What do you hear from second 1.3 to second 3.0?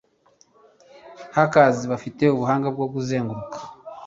Hackers bafite ubuhanga bwo